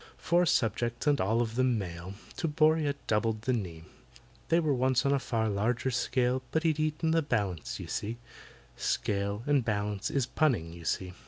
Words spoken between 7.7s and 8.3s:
you see